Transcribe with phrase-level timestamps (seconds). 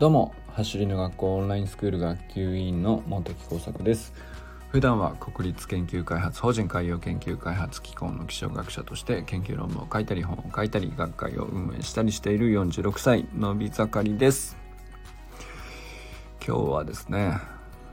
[0.00, 4.14] どうも走りの学校オンラインスクール学級委員の茂木耕作です。
[4.70, 14.56] 普段は国立研究開発法人海洋研究開発機構の気象学者として研究論文を書いたり本を書いたり学会を運営したりしている46歳のび盛りです。
[16.42, 17.36] 今日はですね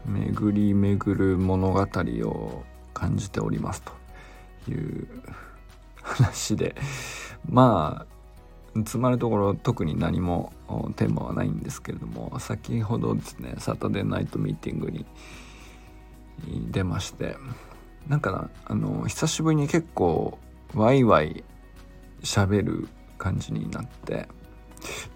[0.05, 5.09] 巡り巡る物語を感じておりますという
[6.01, 6.73] 話で
[7.49, 8.16] まあ
[8.85, 10.53] つまるところ特に何も
[10.95, 15.05] テーマはないんですけれども先ほどですねサタデーナイトミーティングに
[16.71, 17.35] 出まして
[18.07, 20.37] なんかあの久しぶりに結構
[20.73, 21.43] ワイワイ
[22.21, 24.27] 喋る感じになって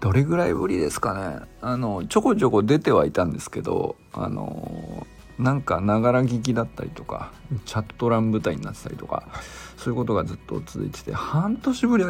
[0.00, 1.46] どれぐらいぶりですかね。
[1.60, 5.06] あのちょこちょこ出てはいたんですけどあの
[5.38, 7.32] なんかながら聞きだったりとか
[7.64, 9.28] チャット欄舞台になってたりとか
[9.76, 12.04] そういうことがずっと続いてて半年ぶり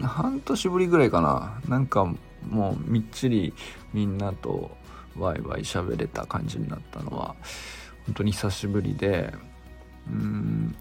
[0.00, 1.60] 半年ぶりぐらいかな。
[1.68, 2.04] なんか
[2.48, 3.54] もうみっちり
[3.92, 4.70] みんなと
[5.16, 7.34] ワイワイ喋れた感じになったのは
[8.06, 9.32] 本当に久しぶりで
[10.08, 10.74] うん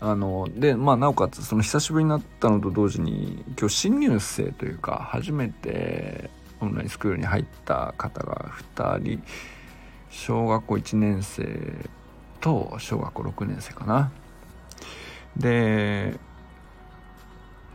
[0.00, 9.22] あのでまあなおかつその久しぶりになったのと同時に今日新入生というか初めてオンラインスクールに入った方が2人
[10.10, 11.88] 小学校1年生
[12.40, 14.12] と小学校6年生かな。
[15.36, 16.18] で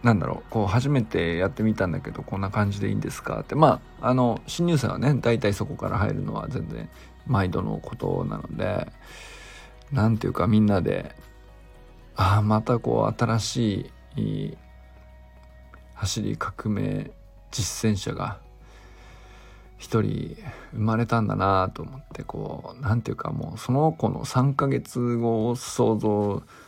[0.04, 3.56] なんだろうこう初めてやってみたんだけどこんな感じでいいんですかって。
[3.56, 6.90] まああの新入生はね大体そこから入るのは全然
[7.26, 8.92] 毎度のことなので
[9.92, 11.16] 何ていうかみんなで
[12.16, 14.58] ああまたこう新しい
[15.94, 17.12] 走り革命
[17.52, 18.40] 実践者が
[19.78, 20.36] 一人
[20.72, 26.63] 生まれたんだなと思ってこう何ていうかもうその子の3ヶ月後を想像して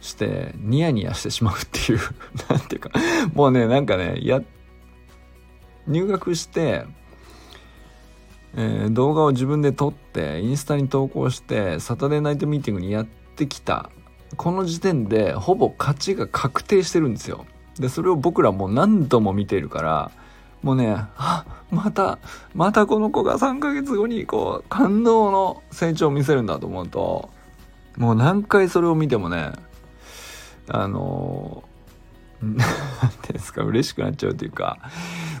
[0.00, 2.00] してニヤニヤしてしまうっていう
[2.48, 2.90] なんていうか
[3.34, 4.42] もうねなんかねや
[5.86, 6.84] 入学して、
[8.54, 13.90] えー、動画を自分で撮ってインスタに投稿してサタデーナイトミーティングにやってきた
[14.36, 17.46] この時点でほぼ勝ちが確定してるんですよ。
[17.78, 20.10] でそれを僕らもう何度も見ているから
[20.62, 22.18] もうねあまた
[22.54, 27.30] またこの子が3ヶ月後にこう感動の成長を見せるんだと思うと
[27.96, 29.52] もう何回それを見てもね
[30.70, 31.64] あの
[32.40, 32.62] 何てい
[33.30, 34.78] うんですか嬉しくなっちゃうというか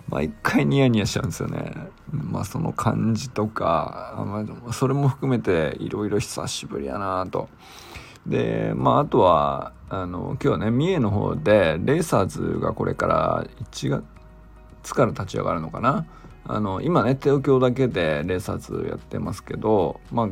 [0.08, 1.72] 毎回ニヤニヤしちゃうんですよね。
[2.10, 7.48] まあその感じとか、まあ、それも含めていろいろ久しぶりやなと。
[8.26, 14.02] でまああとはあの今日はね三重の方でレーサーズがこれから1
[14.82, 16.06] 月から立ち上がるのかな。
[16.50, 20.28] あの今ね東京だけでレーサーズやってますけどまあ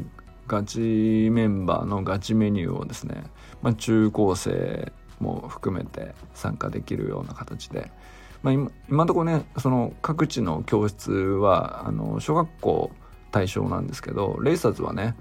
[0.46, 3.24] ガチメンバーのガチメニューをですね、
[3.62, 7.90] まあ、中高生も含めて参加できるような形で、
[8.42, 12.90] まあ今、今のところねその各地の教室はあの小学校
[13.32, 15.16] 対象なんですけどレイサーズはね、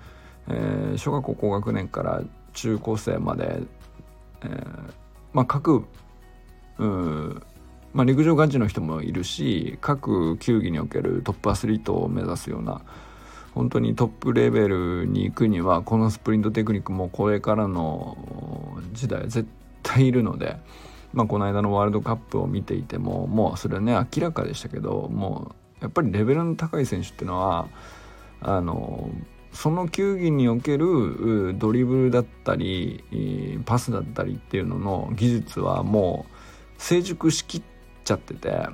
[0.49, 2.21] えー、小学校高学年から
[2.53, 3.61] 中高生まで、
[4.43, 4.67] えー、
[5.33, 5.85] まあ各
[6.77, 7.41] うん
[7.93, 12.81] まあ、陸上ガチの人もいるし各球技におけるトップアスリートを目指すような
[13.55, 18.17] 本当にトップレベルに行くにはこのスプリントテクニックもこれからの
[18.91, 19.47] 時代絶
[19.81, 20.57] 対いるので、
[21.13, 27.69] まあ、この間のワールドカップを見ていてももうそれはね明らかでしたけどもうやっぱりレベルの高い選手っていうのは
[28.41, 29.09] あの
[29.53, 37.63] その球技におけるドリブルだったりパスだったりっていうのの技術はもう成熟しきっ
[38.03, 38.67] ちゃってて、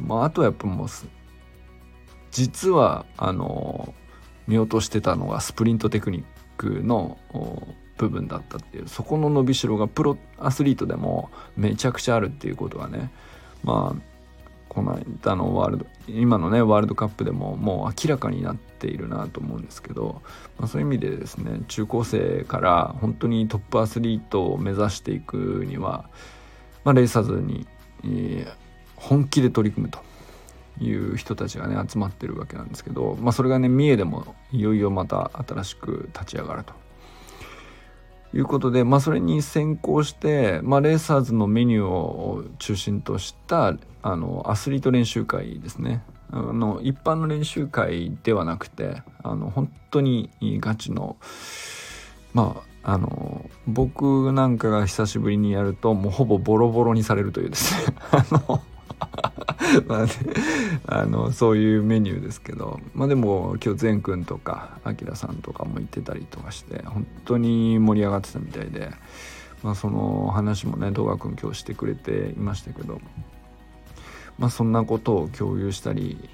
[0.00, 0.88] まあ、あとはやっぱもう
[2.30, 3.92] 実はあの
[4.46, 6.24] 見落としてたのがスプリントテクニッ
[6.56, 7.18] クの
[7.96, 13.10] 部分だったっていうそこの伸びしろがプロアスリートでもめちゃくちゃあるっていうことがね
[13.62, 14.12] まあ
[14.68, 20.22] この間のワールド今のねワールドカップでももう明らかになっているなと思うんですけど、
[20.58, 26.08] まあ、そういう意味でですね中高生から本当にトップアスリートを目指していくには、
[26.84, 27.66] まあ、レイサーズに、
[28.04, 28.54] えー、
[28.96, 29.98] 本気で取り組むと。
[30.80, 36.82] いう人たちがね集まってるわけなんですけど、まあ、それがね三重でもいよいよまた新しく立ち上がると。
[38.34, 50.30] いうことで、まあ、それに先行して、まあ、レーサーズのメニューを中心としたあのアスリート練習会ですねあの一般の練習会ではなくてあの本当に
[50.60, 51.16] ガチの
[52.32, 58.62] まああの僕なんかが久しぶりにやるともうほぼボロボロにされるというですね あの
[59.86, 60.12] まあね、
[60.86, 68.90] あのそういうメニューですけど、まあ、でも今日善くんとかあきらさんとかも行ってたりとかして本当に盛り上がってたみたいで、
[69.62, 73.00] まあ、その話もね動画くん今日してくれていましたけど、
[74.38, 76.28] まあ、そんなことを共有したり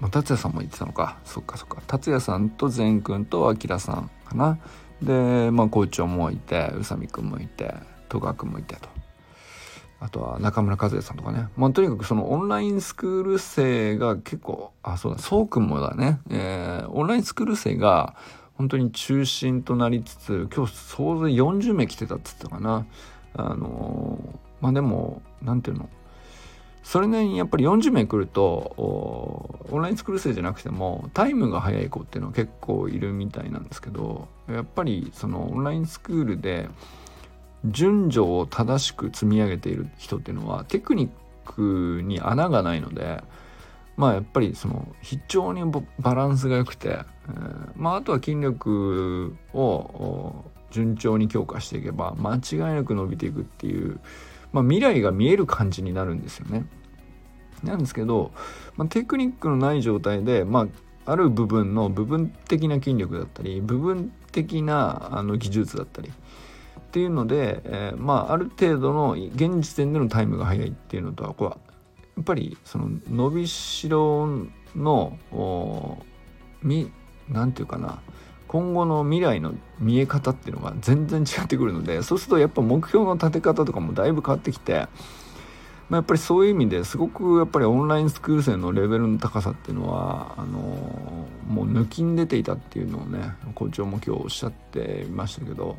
[0.00, 1.18] まあ、達也さんも言ってたのか。
[1.24, 1.82] そっかそっか。
[1.86, 4.58] 達也さんと善くんとあきらさんかな。
[5.02, 7.74] でまあ校長もいて宇佐美くんもいて
[8.08, 8.99] 戸川くんもいてと。
[10.00, 11.48] あとは中村和也さんとかね。
[11.56, 18.14] まあとにかくそのオンラインスクール生が結構あそうだそうくんもだね、えー、オンラインスクール生が
[18.54, 22.86] 本当に中心となりつつ今日総勢40名来てたっつったかな。
[23.34, 25.88] あのー、まあでも何ていうの。
[26.82, 28.74] それなりにやっぱり40名来ると
[29.70, 36.68] オンラインスクール生じゃなくてもタイムが早い子っていうのは結構いるみたいなんですけどやっぱりそのオンラインスクールで
[37.64, 41.10] 順序を正しく積み上げている人っていうのはテクニッ
[41.44, 43.22] クに穴がないので
[43.96, 45.62] まあやっぱりその非常に
[45.98, 54.00] バランスが良くて、えー、まああとは筋力を順調に強化していけば間違いなく伸びていくっていう、
[54.52, 56.64] まあ、未来が見える感じになるんですよね。
[57.62, 58.32] なんですけど、
[58.76, 60.68] まあ、テクニックのない状態で、ま
[61.04, 66.10] あ、ある部分の部分的な筋力だったり部分的なあの技術だったり
[66.90, 71.58] っていうので、えー、まあある程度の現時点でのタイムが速いっていうのとはこれは
[72.16, 74.28] やっぱりその伸びしろ
[74.74, 75.16] の
[76.62, 76.90] み
[77.28, 78.00] なんていうかな
[78.48, 84.88] 今後の未来の見え方っていうのが全然違ってくるのでそうするとやっぱ目標の立て方とかもだいぶ変わってきて、
[85.88, 90.58] まあ、やっぱりそういう意味ですごくやっぱりオンラインスクール生のレベルの高さっていうのはあの
[91.46, 95.76] もう抜きん出ていたっていうのをね校長も今日おっしゃっていましたけど。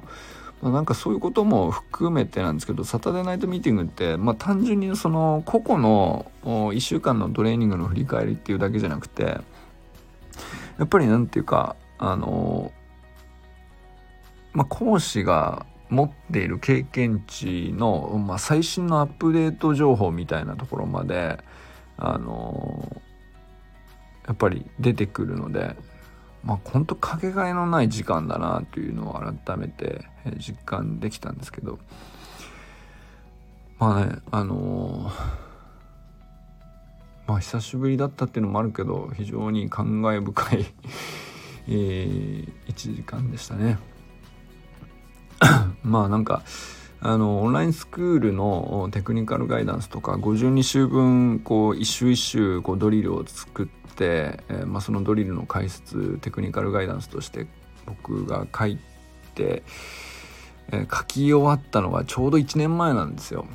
[0.61, 9.43] ま、なんかそういうことも含めてなんですけどサタデーナイトミーティングって、まあ、単純にその個々の1週間のトレーニングの振り返りっていうだけじゃなくてや
[10.83, 12.71] っぱりなんていうかあの
[14.53, 21.39] まあ、講師が持っている経験値の、まあ、最新のアップデート情報みたいなところまで
[21.97, 23.01] あの
[24.25, 25.75] やっぱり出てくるので
[26.43, 30.05] まあ本当かけがえのない時間だなというのを改めて
[30.38, 31.79] 実感できたんですけど
[33.79, 35.11] まあねあの
[37.27, 40.65] まあ久しぶりだったっていうのもあるけど非常に感慨深い
[41.67, 43.77] えー、1時間でしたね。
[45.83, 46.44] まあなんか
[46.99, 57.48] あのオンラインスクールのテクニカルガイダンスとか52週分こう一週一週こうドリルを作って、えー、まあ、そのドリルの解説テクニカルガイダンスとして
[57.86, 58.77] 僕が書い
[59.36, 59.63] て、
[60.71, 63.45] えー、書き終わったのがちょうど1年前なんですよ。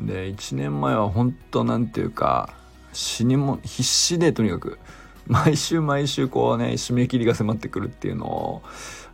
[0.00, 2.54] で1年前は本当なんていうか
[2.92, 4.78] 死にも必死でとにかく
[5.26, 8.62] 毎週毎週こうね締め切りが迫ってくるっていうのを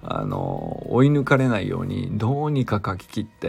[0.02, 3.48] あの追い抜かれないようにどうにか書き切って、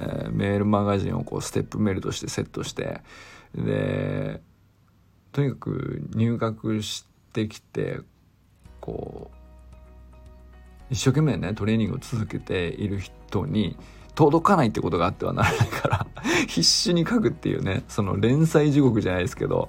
[0.00, 3.00] えー、メールマガジンをこうステップメールとしてセットして
[3.54, 4.40] で
[5.32, 8.00] とにかく入学してきて
[8.80, 9.40] こう
[10.90, 13.76] 一生懸命ねトレーニングを続けている人に
[14.14, 16.06] 届かないってことがあってはならないから
[16.48, 19.68] 必死に書くっていうねその連載地獄じゃないですけど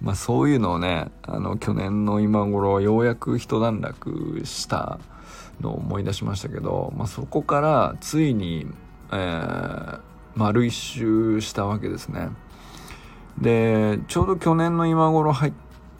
[0.00, 4.98] まあそういうのをねあの去年の今頃ようやく一段落した
[5.60, 8.66] のを思い出しましたけど、まあ、そこからついに、
[9.12, 10.00] えー、
[10.34, 12.30] 丸一周したわけですね。
[13.40, 15.52] でちょうど去年の今頃入っ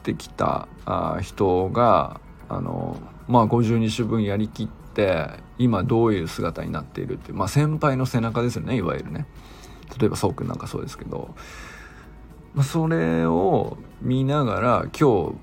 [0.03, 9.27] てきたあ人があのまあ52週分やりきって今どういう姿になっているって、まあ、先輩の背中ですよねいわゆるね。
[9.99, 11.35] 例えばそうくんなんかそうですけど、
[12.55, 15.35] まあ、それを見ながら今日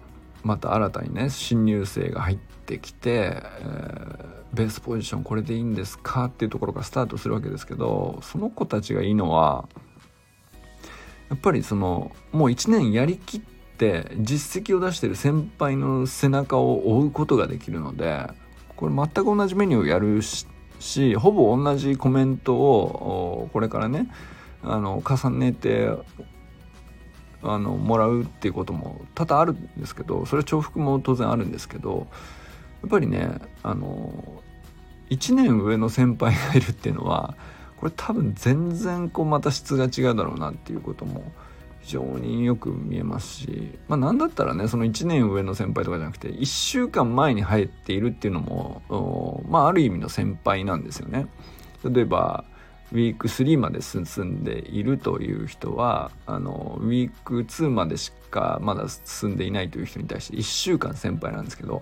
[0.43, 9.67] また新たにね新入生が入ってきて、えー、ベースポジションこれでいいんですかっていうところからスタートするわけですけどその子たちがいいのは
[11.31, 13.41] やっぱりそのもう1年やりきっ
[13.77, 18.27] て実績を出してる先輩の背中を追うことができるので
[18.75, 24.11] これ全く同じメニューをやるしほぼ同じコメントをこれからね
[24.61, 25.89] あの重ねて
[27.41, 32.07] あのもらうっていうことも多々あるんですけどそれは重複も当然あるんですけど
[32.81, 33.29] やっぱりね
[33.63, 34.43] あの
[35.09, 37.37] 1年上の先輩がいるっていうのは
[37.81, 41.23] これ多分全然こうまた質が違うだろうなっていうことも
[41.81, 51.25] 非常によく見えますしまあ何だったらねその1年上の先輩とかじゃなくて1週間前に入っているっていうのもまあある意味の先輩なんですよね。
[51.83, 52.45] 例えば
[52.91, 61.81] ウィーク3まで進んでいるという人はあのウィーク2までしかまだ進んでいないという人に対して1週間先輩なんですけど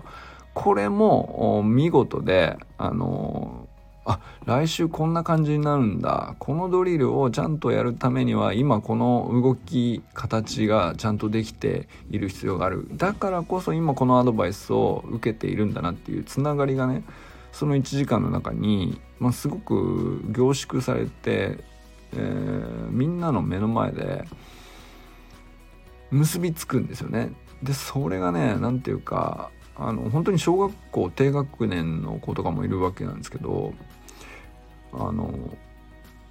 [0.54, 3.68] これも見事であの
[4.10, 17.04] あ来週こんな感じになるんだこのドリルをちゃんとやるためには今この動き形がちゃんとできている必要があるだからこそ今このアドバイスを受けているんだなっていうつながりがね
[17.52, 21.58] その1時間の中に、まあ、すごく凝縮されて、
[22.12, 24.24] えー、みんなの目の前で
[26.10, 27.30] 結びつくんですよね。
[27.62, 33.72] でそれがね何ていうかあの本当に小学校低学年の子とかもいるわけなんですけど
[34.92, 35.32] あの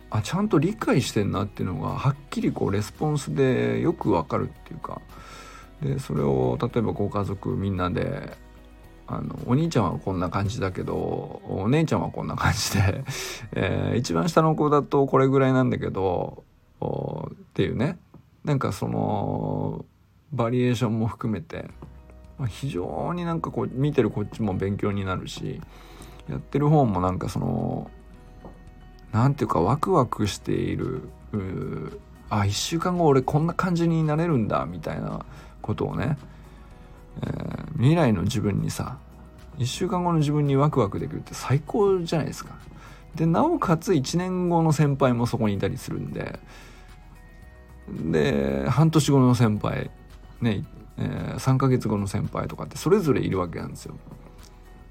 [0.10, 5.02] あちゃんと理解してんなっていうのがはっきりこうレスポンスでよくわかるっていうか
[5.82, 8.38] でそれを例えばご家族みんなで
[9.08, 13.04] あのお兄ちゃんはこんな感じだけどお姉ちゃんはこんな感じで、
[13.54, 16.44] えー、一番下の子だとこれぐらいなんだけど
[16.82, 17.98] っていうね。
[18.44, 19.86] なんかその
[20.32, 21.70] バリエーションも含めて、
[22.38, 25.60] まあ、非常になんかこう見てるこっちも勉強になるし
[26.30, 27.92] やってる方もなんかその
[29.12, 31.10] 何ていうかワクワクしている
[32.30, 35.26] あ1週間後俺こんな感じになれるんだみたいな
[35.62, 36.18] ことをね、
[37.22, 38.98] えー、未来の自分にさ
[39.58, 42.56] 1週間後の自分にワクワクできるって最高じゃないですか。
[43.16, 46.40] でなおかつ1年後の先輩もそこにいたりするんで
[47.90, 49.90] で半年後の先輩
[50.42, 50.64] ね、
[50.98, 53.96] えー、3ヶ月後の先輩とかってそれぞれいるわけなんですよ。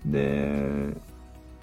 [0.04, 0.96] で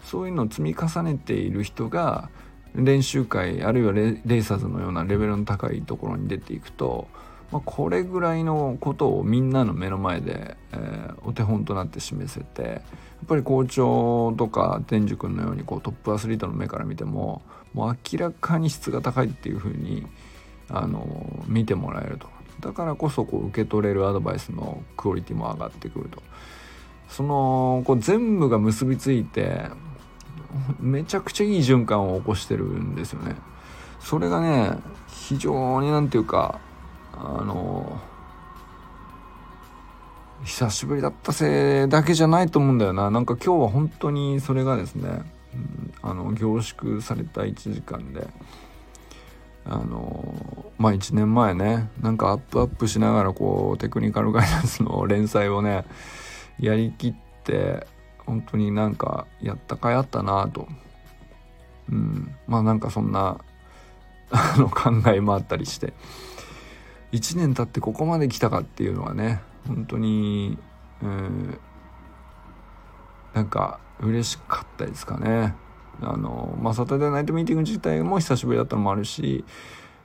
[0.03, 2.29] そういうのを積み重ねている人が
[2.75, 7.07] 練習会あるいはレイサーズのようなレベルの高いところに出ていくと、
[7.51, 12.81] まあ、これぐらいのことをみんなの目の前で、えー、お手本となって示せてやっ
[13.27, 17.41] ぱり校長とか天寿君のようにこうトップアスリートの目から見ても
[17.73, 20.05] もう明らかに質が高いっていうふうに
[20.69, 22.27] あの見てもらえると。
[22.61, 26.21] だからこそこう受け取れるアドバイスのクオリティも上がってくると。
[27.09, 29.65] そのこう全部が結びついて
[30.79, 33.35] めちゃくちゃいい循環を起こしてるんですよね。
[33.99, 36.59] それがね非常になんていうか
[37.13, 37.99] あの
[40.43, 43.09] 久しぶりだったせいだけじゃないと思うんだよな。
[43.09, 48.27] なんか今日は本当にそれがですね、うん、あの凝縮された1時間で
[49.65, 55.85] あのまあ1年前ねなんかアップアップしながらこうテクニカルガイダンスの連載をね
[56.59, 57.87] やりきって
[58.25, 60.67] 本当になんかやったかいあったなと。
[61.91, 62.35] うん。
[62.47, 63.39] まあなんかそんな
[64.31, 65.93] あの考えもあったりして。
[67.11, 70.57] 1年経ってここまで来たかっていうのはね本当に
[71.01, 71.57] うん
[73.33, 75.55] なんか嬉しかったですかね。
[76.01, 79.45] あの、まあ、サタデーナイトミーティング自体も久しぶりだったのもあるし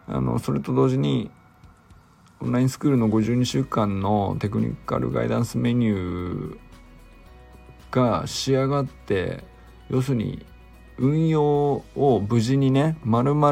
[0.06, 1.30] あのそれと同時に
[2.40, 6.58] オンラインスクールの52週間のテクニカルガイダンスメニュー
[7.90, 9.42] が仕上がって
[9.88, 10.44] 要するに
[10.98, 13.50] 運用を無事にね丸々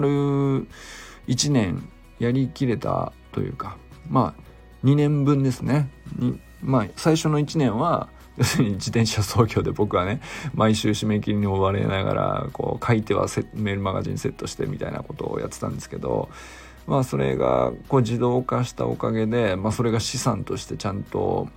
[1.26, 3.76] 1年やりきれたというか
[4.08, 4.42] まあ
[4.84, 5.90] 2年分ですね。
[6.16, 10.20] にまあ最初の1年は要するに自転車操業で僕はね
[10.54, 16.28] 毎週締め切りに追われながらこう書いてはメールマガジンセットしてみたいなことをやってたんですけど
[16.86, 21.48] まあそれがこう自動化したおかげで、まあ、それが資産としてちゃんと、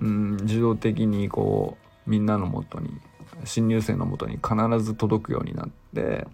[0.00, 2.90] うん、自動的にこうみんなのもとに
[3.44, 6.26] 新入生のもとに必ず届くようになって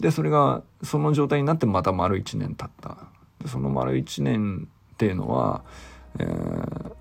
[0.00, 2.96] でそれがその状態になってまた丸1年経った
[3.46, 5.64] その丸1年っていうのは、
[6.18, 6.92] えー、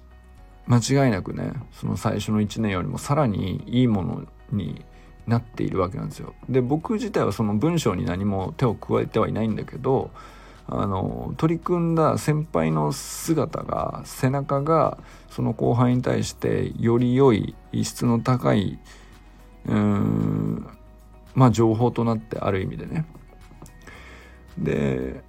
[0.67, 4.83] 間違いなくねその最初の1年よりもさらにいいものに
[5.25, 6.35] なっているわけなんですよ。
[6.49, 10.11] で僕自体はその文章に何も手を加えてはいないんだけど
[10.67, 14.97] あの取り組んだ先輩の姿が背中が
[15.29, 18.79] その後輩に対してより良い質の高い
[19.67, 20.67] うん
[21.35, 23.05] まあ情報となってある意味でね。
[24.57, 25.21] で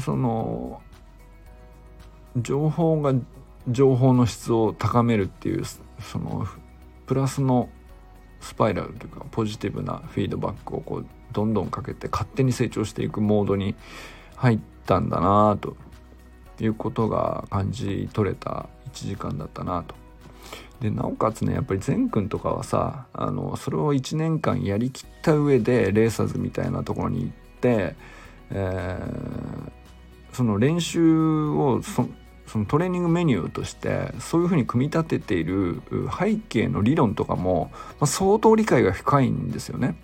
[0.00, 0.82] その
[2.36, 3.14] 情報が
[3.68, 6.46] 情報の質を高めるっていうその
[7.06, 7.68] プラスの
[8.40, 13.74] スパイラルというかポジティブなフィードバックをこうどんどんかけて勝手に成長していくモードに
[14.36, 15.76] 入ったんだなと
[16.60, 19.94] いうことが感じ取れた1時間だったなと。
[20.80, 27.30] でなおかつねやっぱり善くんとかはさあのそれを1年間やりきった上でレーサーズみたいなところに行っ
[27.60, 27.96] て、
[28.50, 32.08] えー、その練習をそ
[32.48, 35.82] そのトレーニングメニューとしてそういうふうに組み立てている
[36.18, 39.96] 背景の理論とかも、まあ、相当理解が深いんですよね。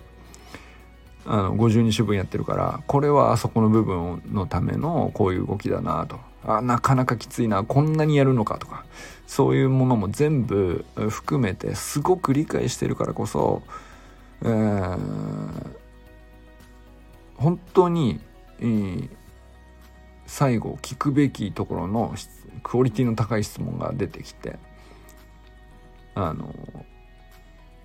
[1.27, 8.85] あの52種分やってるからこれはあそこの部分のためのこういう動きだなとあなかなかきついなこんなにやるのかとか
[9.27, 13.63] そういうものも全部含めてすごく理解してるからこそ
[14.45, 14.99] えー、
[17.37, 18.21] 本当に、
[18.61, 19.09] えー、
[20.27, 22.15] 最後聞くべきところの
[22.63, 24.59] クオリティの高い質問が出てきて
[26.15, 26.55] あの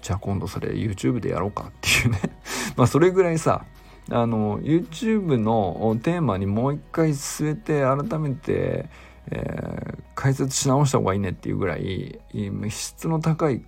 [0.02, 2.20] じゃあ今度それ YouTube でやろうかっていうね
[2.78, 3.66] まあそれぐらいさ
[4.12, 8.90] あの YouTube のテーマにもう一回据えて改めて、
[9.30, 12.20] えー、解説し直した方がいいねっていうぐらい
[12.70, 13.62] 質の高い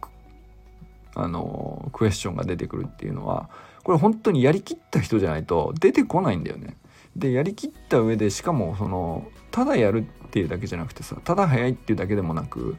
[1.14, 3.50] あのクエスチョンが出てくるっていうのは
[3.84, 6.78] これ本当にやりきった人じゃないと出てこないんだよね。
[7.16, 12.76] でやりきった上でしかもそのただやるっていうだけじゃなくてさただ早いっていうだけでもなく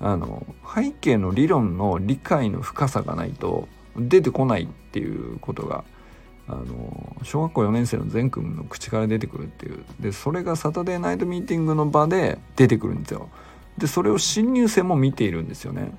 [0.00, 5.84] あの背景の理論の理解の深さがないと出てこないっていうことが
[6.48, 9.84] あの小学校4年生の善くんの口から出てくるっていう。
[10.00, 13.28] でそれがサタデーナイトミーティングの場で出てくるんですよ。
[13.78, 15.92] でそれを新入生も見ているんですよね。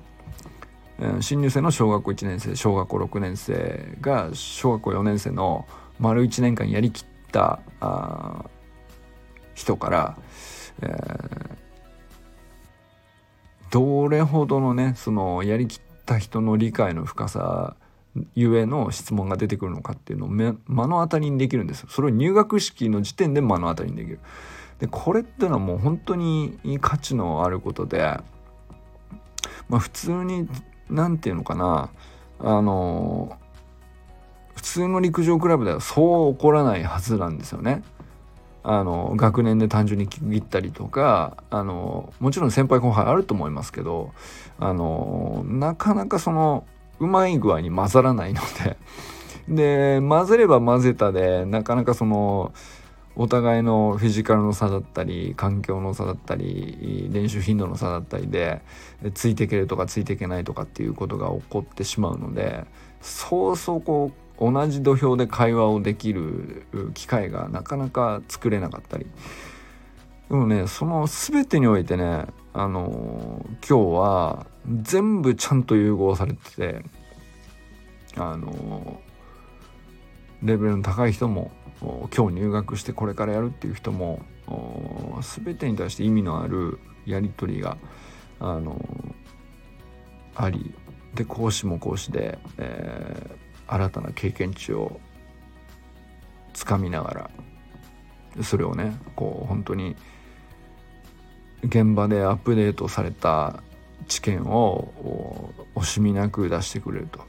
[1.20, 5.66] 新入生の小学校1年生小学校6年生が小学校4年生の
[5.98, 8.44] 丸1年間やりきったあ
[9.54, 10.18] 人から、
[10.82, 11.56] えー、
[13.70, 17.76] どれほどのねそのやりきった人の理解の深さ
[18.34, 21.88] ゆえの質問が出てくるのかっていうのを目の当たりにできるんですよ。
[21.90, 24.20] それを入学式の時点で目の当たりにできる。
[24.80, 28.02] でこれってのはもう本当に価値のあることで、
[29.68, 30.48] まあ、普通に
[30.90, 31.90] 何て言うのかな
[32.40, 33.38] あの
[34.72, 37.82] 通の陸上クラブではそう起こらないはずなんですよね。
[38.64, 44.12] あの学年で単純に切ったりとかあのもちろん先輩後輩あると思いますけど
[44.60, 46.64] あのなかなかその
[47.00, 48.76] うまい具合に混ざらないので
[49.98, 52.52] で混ぜれば混ぜたでなかなかその
[53.16, 58.62] お互いのフィジカルの差だったり環境の差だったり練習頻度の差だったりで
[59.14, 62.64] ついていけるとかついていけないとかっていうことが起こってしまうので
[63.00, 69.06] そうそうこう同じ土俵で会話をできる機会がなかなか作れなかったり。
[70.28, 74.46] でもねその全てにおいてねあの今日は
[74.82, 76.84] 全部ちゃんと融合されてて
[78.16, 79.00] あの
[80.42, 81.50] レベルの高い人も
[81.80, 84.22] 今日入学してこれからやるっていう人も
[85.44, 87.76] 全てに対して意味のあるやり取りが
[88.40, 88.80] あの
[90.34, 90.74] あり
[91.14, 95.00] で講師も講師で、えー、新たな経験値を
[96.52, 97.30] つかみながら
[98.42, 99.96] それをねこう本当に
[101.64, 103.62] 現場でアップデートされた
[104.08, 107.20] 知見を惜しみなく出してくれると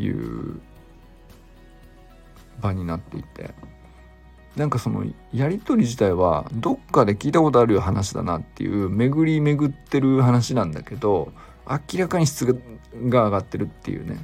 [0.00, 0.60] いう
[2.60, 3.54] 場になっていて
[4.56, 11.32] なんかそのやり取り自体はどっかで聞いたことある話だなっていう巡り巡ってる話なんだけど
[11.68, 12.54] 明らかに質が
[13.26, 14.18] 上がってるっていうね。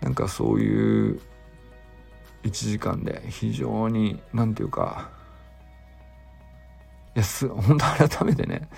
[0.00, 1.20] なんかそういう
[2.44, 5.10] 1時間で非常に何て言うか
[7.14, 8.68] いやす 本当改めてね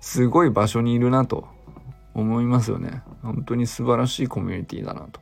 [0.00, 1.46] すごい場所にいるなと
[2.14, 5.20] 思いますよね本当に素晴らしいコミュニティだなと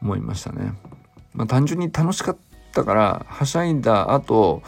[0.00, 0.74] 思いましたね。
[1.32, 2.36] まあ、単純に楽しかっ
[2.72, 4.62] たからはしゃいだ後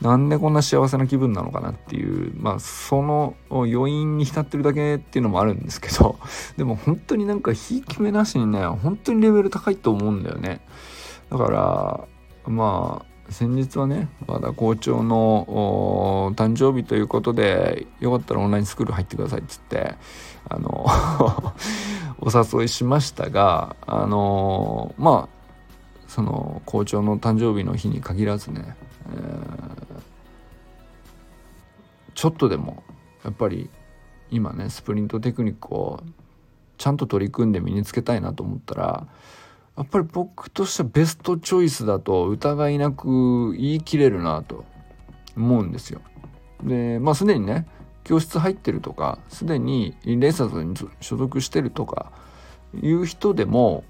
[0.00, 6.18] なんでこんな幸せな気分なのかなっていうまあその余韻に浸ってるだけっていうのもあるんですけど
[6.56, 10.60] でも本当になんかひいき目なしにね本当にレベル高いと思うんだよね。
[11.30, 12.00] だから
[12.46, 19.94] まあ先日はね和田校長の誕生日ということでよかったらオンラインスクール入ってくださいっつって
[20.48, 20.86] あの
[22.18, 25.39] お誘いしましたがあのまあ
[26.10, 28.74] その校長の誕生日の日に限らずね、
[29.12, 30.02] えー、
[32.14, 32.82] ちょっとでも
[33.22, 33.70] やっぱり
[34.28, 36.02] 今ねスプリントテクニックを
[36.78, 39.06] ちゃんと取り組んで身につけたいなと思ったら
[39.76, 44.64] やっぱり僕としてはベストチョイスだと疑いなく言い切れるなと
[45.36, 46.00] 思うんですよ。
[46.64, 47.68] でまあすでにね
[48.02, 52.10] 教室入ってるとかすでにレーサーズに所属してるとか
[52.74, 53.84] いう人でも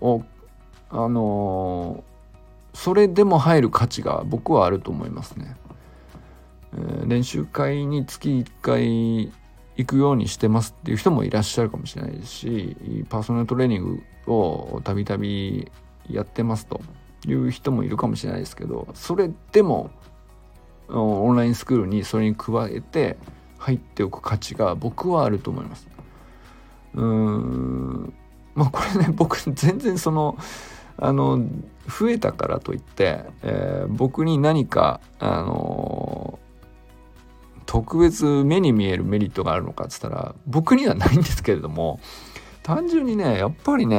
[0.91, 2.05] あの
[2.75, 5.57] それでも入る価値が僕はあると思いますね。
[6.75, 9.33] えー、練習会に月1回
[9.77, 12.77] 行くようにしてますっていう人もいらっしゃるかもしれないですし
[13.09, 15.71] パーソナルトレーニングをたびたび
[16.09, 16.81] やってますと
[17.27, 19.91] いう人もいるかもしれないですけどそれでも
[20.89, 23.17] オンラインスクールにそれに加えて
[23.59, 25.89] 入っておく価値が僕はあると思います。
[26.95, 28.13] うーん
[28.55, 30.37] まあこれね僕全然その
[31.01, 31.43] あの
[31.89, 42.01] 増えたからといって、えー、僕に何かあのー、特別目に見えるメリットがあるのかっつったら僕にはないんですけれども
[42.63, 43.99] 単純にねやっぱりね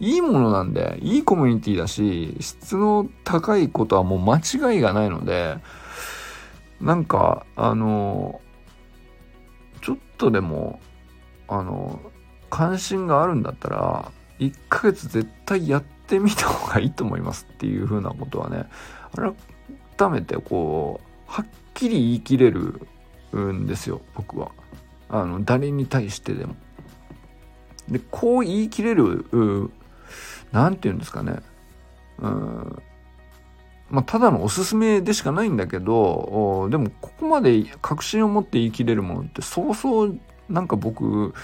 [0.00, 5.56] いいものなんでいいコミュニティだし質の高いことはもう間違いがないので
[6.80, 8.42] なんかあの
[9.80, 10.78] ちょっとでも
[11.48, 12.00] あの
[12.50, 18.66] 関心があるんだったら1ヶ月絶対やっててみた方がいいと思いますっていうふうなことはね
[19.96, 22.80] 改めてこうはっきり言い切れる
[23.34, 24.52] んですよ僕は
[25.08, 26.56] あの誰に対してでも。
[27.88, 29.26] でこう言い切れる
[30.52, 31.40] 何て言うんですかね
[32.18, 32.82] うん
[33.90, 41.34] まあ、ただのおすすめでしかないんだけどでもここまで確信を持って言い切れるものってそうそうなんか僕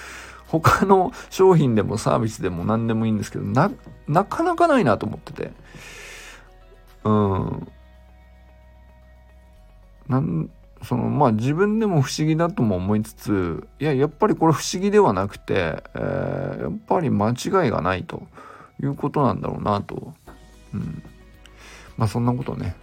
[0.51, 3.71] 他の商品でもサービスでも何でもいいんですけどな
[4.09, 5.53] なかなかないなと思ってて。
[7.05, 7.69] うん。
[10.09, 10.51] なん
[10.83, 18.23] そのまあ自分でも不思議だとも思いつついややっぱりこれ不思議ではなくて、えー、やっぱり間違いがないと
[18.83, 20.15] いうことなんだろうなと、
[20.75, 21.03] うん、
[21.97, 22.75] まあそんなことね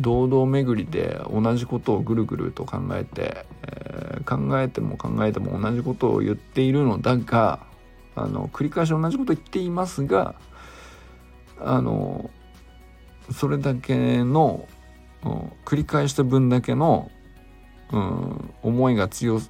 [0.00, 3.83] 堂々巡りで同じことをぐるぐると考えて、え、
[4.24, 7.60] 考えても考えても同じことを言っているのだが
[8.16, 10.34] あの繰り返し同じことを言っていますが
[11.60, 12.30] あの
[13.32, 14.68] それだけの、
[15.24, 15.32] うん、
[15.64, 17.10] 繰り返した分だけの
[17.92, 19.40] うん、思いが強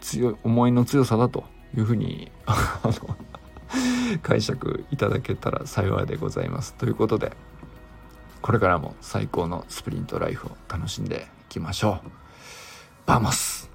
[0.00, 1.44] 強い思いの強さだと
[1.76, 2.30] いうふうに
[4.22, 6.74] 解釈いただけたら幸いでございます。
[6.74, 7.32] ということで
[8.40, 12.10] これからも最高のスプリントライフを楽しんでいきましょう。
[13.06, 13.71] Vamos